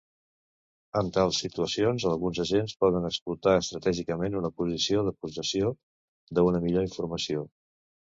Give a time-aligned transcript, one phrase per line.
[1.01, 5.73] En tals situacions, alguns agents poden explotar estratègicament una posició de possessió
[6.37, 7.51] d'una millor informació.